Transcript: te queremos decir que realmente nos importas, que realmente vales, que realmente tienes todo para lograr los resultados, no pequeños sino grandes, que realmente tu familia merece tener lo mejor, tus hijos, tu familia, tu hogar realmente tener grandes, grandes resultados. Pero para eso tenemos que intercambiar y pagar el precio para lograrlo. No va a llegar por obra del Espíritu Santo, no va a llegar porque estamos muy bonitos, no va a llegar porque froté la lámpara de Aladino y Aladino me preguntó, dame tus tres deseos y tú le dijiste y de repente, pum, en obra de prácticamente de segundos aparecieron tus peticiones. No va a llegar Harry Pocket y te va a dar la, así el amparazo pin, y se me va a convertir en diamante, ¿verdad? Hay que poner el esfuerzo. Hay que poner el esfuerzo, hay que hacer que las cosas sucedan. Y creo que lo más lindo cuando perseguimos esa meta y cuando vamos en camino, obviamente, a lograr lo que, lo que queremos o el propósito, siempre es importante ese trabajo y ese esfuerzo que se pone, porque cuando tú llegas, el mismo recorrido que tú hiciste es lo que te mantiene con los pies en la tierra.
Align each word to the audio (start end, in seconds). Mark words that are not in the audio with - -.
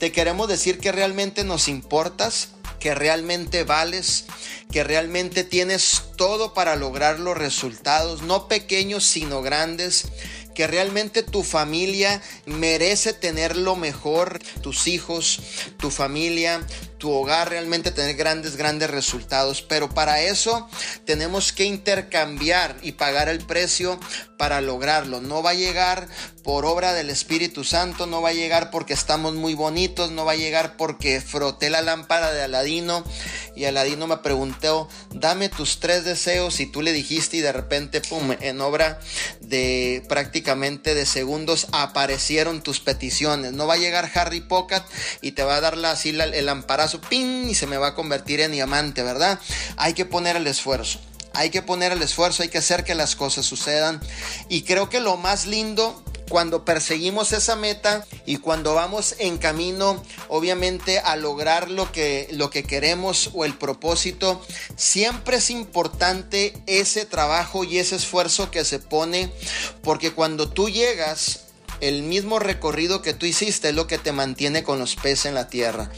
te 0.00 0.12
queremos 0.12 0.48
decir 0.48 0.78
que 0.78 0.92
realmente 0.92 1.44
nos 1.44 1.68
importas, 1.68 2.48
que 2.80 2.94
realmente 2.94 3.64
vales, 3.64 4.24
que 4.72 4.82
realmente 4.82 5.44
tienes 5.44 6.04
todo 6.16 6.54
para 6.54 6.74
lograr 6.74 7.20
los 7.20 7.36
resultados, 7.36 8.22
no 8.22 8.48
pequeños 8.48 9.04
sino 9.04 9.42
grandes, 9.42 10.06
que 10.54 10.66
realmente 10.66 11.22
tu 11.22 11.42
familia 11.42 12.20
merece 12.46 13.12
tener 13.12 13.56
lo 13.56 13.76
mejor, 13.76 14.38
tus 14.62 14.86
hijos, 14.86 15.40
tu 15.78 15.90
familia, 15.90 16.60
tu 16.98 17.10
hogar 17.10 17.48
realmente 17.48 17.90
tener 17.90 18.14
grandes, 18.14 18.56
grandes 18.56 18.90
resultados. 18.90 19.62
Pero 19.62 19.88
para 19.88 20.20
eso 20.22 20.68
tenemos 21.04 21.52
que 21.52 21.64
intercambiar 21.64 22.76
y 22.82 22.92
pagar 22.92 23.28
el 23.28 23.40
precio 23.40 23.98
para 24.36 24.60
lograrlo. 24.60 25.20
No 25.20 25.42
va 25.42 25.50
a 25.50 25.54
llegar 25.54 26.08
por 26.44 26.64
obra 26.64 26.92
del 26.92 27.10
Espíritu 27.10 27.64
Santo, 27.64 28.06
no 28.06 28.22
va 28.22 28.30
a 28.30 28.34
llegar 28.34 28.70
porque 28.70 28.92
estamos 28.92 29.34
muy 29.34 29.54
bonitos, 29.54 30.10
no 30.10 30.24
va 30.24 30.32
a 30.32 30.36
llegar 30.36 30.76
porque 30.76 31.20
froté 31.20 31.70
la 31.70 31.82
lámpara 31.82 32.32
de 32.32 32.42
Aladino 32.42 33.04
y 33.56 33.64
Aladino 33.64 34.06
me 34.06 34.18
preguntó, 34.18 34.88
dame 35.20 35.48
tus 35.48 35.78
tres 35.78 36.04
deseos 36.04 36.60
y 36.60 36.66
tú 36.66 36.82
le 36.82 36.92
dijiste 36.92 37.36
y 37.36 37.40
de 37.40 37.52
repente, 37.52 38.00
pum, 38.00 38.32
en 38.40 38.60
obra 38.60 38.98
de 39.40 40.02
prácticamente 40.08 40.94
de 40.94 41.06
segundos 41.06 41.66
aparecieron 41.72 42.62
tus 42.62 42.80
peticiones. 42.80 43.52
No 43.52 43.66
va 43.66 43.74
a 43.74 43.78
llegar 43.78 44.10
Harry 44.14 44.40
Pocket 44.40 44.82
y 45.20 45.32
te 45.32 45.42
va 45.42 45.56
a 45.56 45.60
dar 45.60 45.76
la, 45.76 45.92
así 45.92 46.10
el 46.10 46.48
amparazo 46.48 47.00
pin, 47.00 47.48
y 47.48 47.54
se 47.54 47.66
me 47.66 47.76
va 47.76 47.88
a 47.88 47.94
convertir 47.94 48.40
en 48.40 48.52
diamante, 48.52 49.02
¿verdad? 49.02 49.38
Hay 49.76 49.94
que 49.94 50.04
poner 50.04 50.36
el 50.36 50.46
esfuerzo. 50.46 51.00
Hay 51.32 51.50
que 51.50 51.62
poner 51.62 51.92
el 51.92 52.02
esfuerzo, 52.02 52.42
hay 52.42 52.48
que 52.48 52.58
hacer 52.58 52.82
que 52.82 52.94
las 52.94 53.14
cosas 53.14 53.46
sucedan. 53.46 54.00
Y 54.48 54.62
creo 54.62 54.88
que 54.88 55.00
lo 55.00 55.16
más 55.16 55.46
lindo 55.46 56.02
cuando 56.30 56.64
perseguimos 56.64 57.32
esa 57.32 57.56
meta 57.56 58.06
y 58.24 58.36
cuando 58.36 58.72
vamos 58.72 59.16
en 59.18 59.36
camino, 59.36 60.00
obviamente, 60.28 61.00
a 61.00 61.16
lograr 61.16 61.70
lo 61.70 61.90
que, 61.90 62.28
lo 62.30 62.50
que 62.50 62.62
queremos 62.62 63.30
o 63.34 63.44
el 63.44 63.58
propósito, 63.58 64.40
siempre 64.76 65.38
es 65.38 65.50
importante 65.50 66.54
ese 66.66 67.04
trabajo 67.04 67.64
y 67.64 67.78
ese 67.78 67.96
esfuerzo 67.96 68.50
que 68.52 68.64
se 68.64 68.78
pone, 68.78 69.32
porque 69.82 70.12
cuando 70.12 70.48
tú 70.48 70.70
llegas, 70.70 71.46
el 71.80 72.04
mismo 72.04 72.38
recorrido 72.38 73.02
que 73.02 73.12
tú 73.12 73.26
hiciste 73.26 73.70
es 73.70 73.74
lo 73.74 73.88
que 73.88 73.98
te 73.98 74.12
mantiene 74.12 74.62
con 74.62 74.78
los 74.78 74.94
pies 74.94 75.26
en 75.26 75.34
la 75.34 75.48
tierra. 75.48 75.90